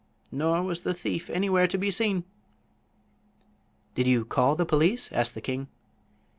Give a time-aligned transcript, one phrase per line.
[0.31, 2.23] Nor was the thief anywhere to be seen."
[3.93, 5.67] "Did you call the police?" asked the king.